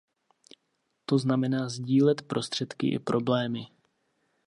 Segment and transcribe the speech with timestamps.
[1.05, 3.67] To znamená sdílet prostředky i problémy.